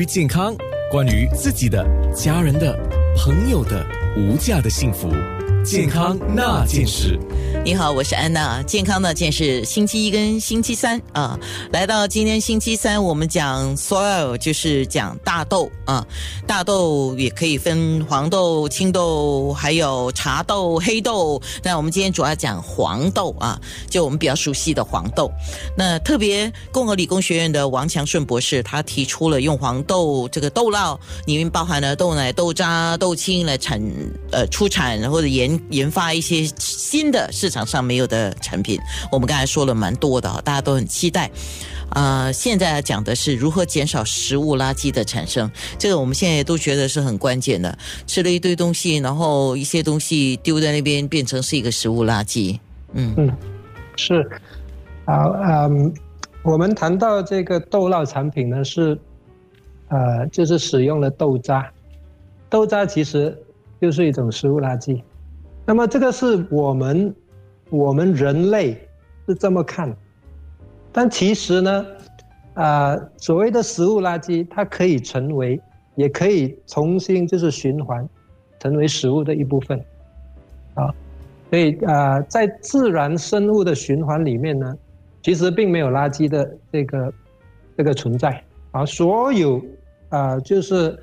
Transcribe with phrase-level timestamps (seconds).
[0.00, 0.54] 于健康，
[0.92, 1.84] 关于自己的、
[2.14, 2.72] 家人的、
[3.16, 3.84] 朋友的
[4.18, 5.08] 无价的幸福，
[5.64, 7.16] 健康那件事。
[7.64, 8.62] 你好，我是安娜。
[8.62, 11.38] 健康那件事，星期一跟星期三啊，
[11.70, 16.04] 来到今天星期三，我们讲 soil，就是讲大豆啊。
[16.46, 21.40] 大豆也可以分黄豆、青豆，还有茶豆、黑豆。
[21.62, 23.60] 那我们今天主要讲黄豆啊，
[23.90, 25.30] 就我们比较熟悉的黄豆。
[25.76, 33.78] 那特别共和理工学院的王强顺博士，他提出了用黄豆这个豆酪里面包含了豆奶、豆渣、豆青来产
[34.32, 37.58] 呃出产或者研研发一些新的市场。
[37.68, 38.80] 上没有的产品，
[39.12, 41.30] 我们刚才说了蛮多的，大家都很期待。
[41.90, 47.76] 啊，现在讲的是如何减少食物垃圾的产生，这个我们现在都觉得是很关键的。
[48.06, 52.58] 吃了一堆东西，然后一些东西丢在那边，变成是一个食物垃圾。
[52.94, 53.30] 嗯嗯，
[53.96, 54.26] 是。
[55.04, 55.92] 好，嗯，
[56.42, 58.98] 我们谈到这个豆酪产品呢，是
[59.88, 61.70] 呃，就是使用了豆渣，
[62.48, 63.36] 豆渣其实
[63.80, 65.02] 就是一种食物垃圾。
[65.64, 67.14] 那么这个是我们。
[67.70, 68.88] 我们人类
[69.26, 69.94] 是这么看，
[70.90, 71.86] 但其实呢，
[72.54, 75.60] 啊，所谓的食物垃圾，它可以成为，
[75.94, 78.08] 也可以重新就是循环，
[78.58, 79.78] 成为食物的一部分，
[80.72, 80.88] 啊，
[81.50, 84.74] 所以啊，在自然生物的循环里面呢，
[85.22, 87.12] 其实并没有垃圾的这个
[87.76, 89.62] 这个存在，啊，所有
[90.08, 90.98] 啊，就是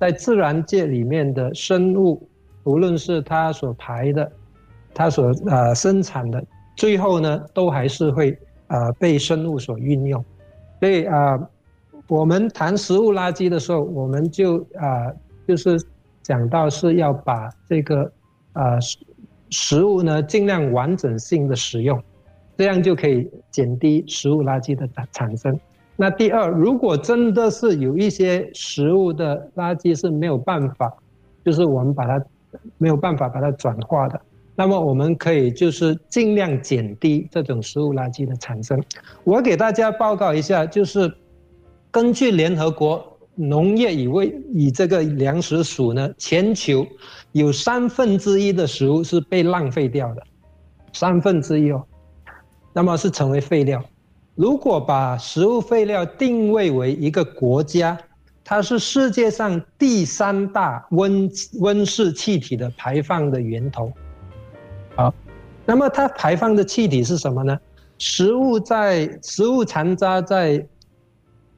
[0.00, 2.28] 在自然界里面的生物，
[2.64, 4.30] 无论是它所排的。
[4.98, 6.42] 它所呃生产的
[6.74, 8.34] 最后呢，都还是会
[8.68, 10.24] 呃被生物所运用，
[10.80, 11.38] 所以啊，
[12.08, 15.12] 我们谈食物垃圾的时候，我们就啊
[15.46, 15.78] 就是
[16.22, 18.10] 讲到是要把这个
[18.54, 18.78] 啊
[19.50, 22.02] 食物呢尽量完整性的使用，
[22.56, 25.60] 这样就可以减低食物垃圾的产产生。
[25.96, 30.92] 那第二，如果真的是有一些食物的垃圾是没有办法，
[31.44, 32.22] 就是我们把它
[32.76, 34.20] 没有办法把它转化的。
[34.54, 38.82] 那么我们可以就是尽量减低这种食物垃圾的产生。
[39.24, 41.10] 我给大家报告一下，就是
[41.90, 43.02] 根据联合国
[43.34, 46.86] 农业与卫与这个粮食署呢，全球
[47.32, 50.22] 有三分之一的食物是被浪费掉的，
[50.92, 51.84] 三分之一哦，
[52.72, 53.82] 那么是成为废料。
[54.36, 57.98] 如果把食物废料定位为一个国家，
[58.44, 63.90] 它是世界上第三大温温室气体的排放的源头。
[64.94, 65.12] 好，
[65.64, 67.58] 那么它排放的气体是什么呢？
[67.96, 70.62] 食物在食物残渣在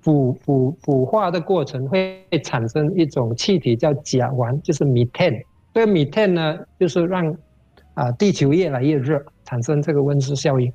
[0.00, 5.42] 腐腐腐化的过程会产生一种气体叫甲烷，就是 methane。
[5.74, 7.36] 这个 methane 呢，就是让
[7.94, 10.72] 啊地球越来越热，产生这个温室效应。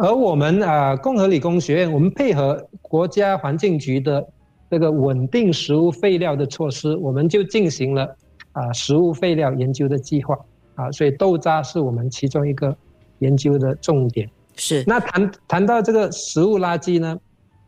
[0.00, 4.24] 而我们啊共和理工学院，我们配合国家环境局的
[4.70, 8.16] 这个稳定食物废料的措施，我们就进行了
[8.52, 10.38] 啊食物废料研究的计划。
[10.76, 12.76] 啊，所以豆渣是我们其中一个
[13.18, 14.30] 研究的重点。
[14.54, 14.84] 是。
[14.86, 17.18] 那谈谈到这个食物垃圾呢，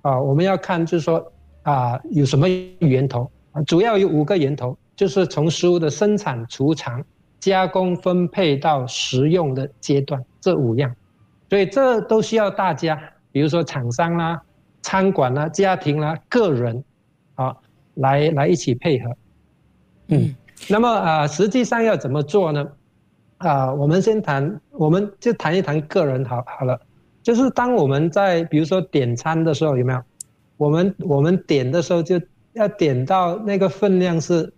[0.02, 2.46] 啊，我们要看就是说啊，有什么
[2.78, 3.60] 源头啊？
[3.62, 7.02] 主要有五个源头，就是从食物的生产、储藏、
[7.40, 10.94] 加工、分配到食用的阶段，这五样。
[11.50, 12.98] 所以这都需要大家，
[13.32, 14.40] 比如说厂商啦、
[14.80, 16.82] 餐馆啦、家庭啦、个人，
[17.34, 17.54] 啊，
[17.94, 19.10] 来来一起配合。
[20.08, 20.34] 嗯。
[20.68, 22.66] 那么啊，实际上要怎么做呢？
[23.38, 26.78] 啊，我们先谈，我们就谈一谈个人好好了。
[27.22, 30.02] 就是当我们在比如说点餐的时候，有没有？
[30.58, 32.20] 我们我们点的时候就
[32.52, 34.52] 要点到那个分量是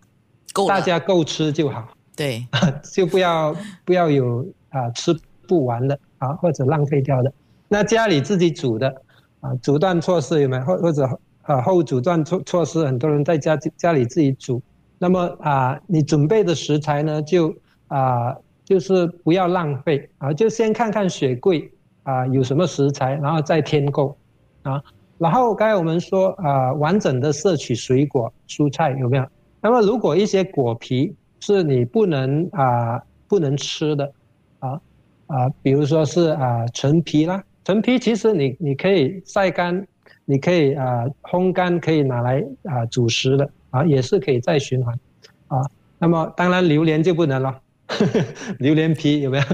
[0.53, 1.89] 够，大家够吃就好。
[2.17, 2.45] 对，
[2.93, 3.55] 就不要
[3.85, 5.17] 不要有啊吃
[5.47, 7.33] 不完的啊或者浪费掉的。
[7.69, 8.89] 那家里自己煮的
[9.41, 10.65] 啊，阻断措施有没有？
[10.65, 14.63] 或或者啊后阻断措措施，很多人在家家里自己煮。
[14.99, 17.55] 那么啊，你准备的食材呢，就
[17.89, 18.37] 啊。
[18.65, 21.71] 就是不要浪费啊，就先看看雪柜
[22.05, 24.17] 啊有什么食材，然后再添购
[24.63, 24.81] 啊。
[25.19, 29.27] 然后刚才我们说啊，完整的摄取水果蔬菜有没有？
[29.61, 34.11] 那么如果一些果皮是你不能啊不能吃的
[35.33, 39.87] 啊，比如说是啊陈皮啦，陈皮其实你你可以晒干，
[40.27, 44.95] 你可以啊烘干，可以拿来啊煮食的啊，也是可以再循环
[45.49, 45.65] 啊。
[45.99, 47.59] 那么当然榴莲就不能了。
[48.59, 49.45] 榴莲皮有没有？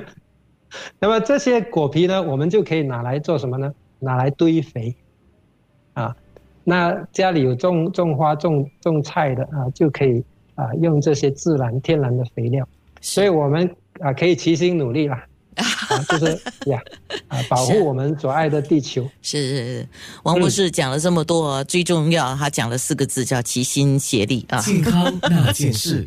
[0.99, 3.73] 那么这些果皮呢，我们就可以拿来做什么呢？
[4.01, 4.97] 拿来堆肥
[5.95, 6.17] 啊。
[6.65, 10.25] 那家里有种种花、种种菜的啊，就可以
[10.57, 12.69] 啊用这些自然天然的肥料。
[13.01, 13.71] 所以我们
[14.01, 15.25] 啊可以齐心努力啦。
[15.89, 16.81] 啊，就是呀
[17.29, 19.09] 啊，保护我们所爱的地球。
[19.23, 19.89] 是是是，
[20.23, 24.61] 王博士讲了这么多，最重要，他讲了四个字叫齐心协力啊。
[24.61, 26.07] 健康那件事。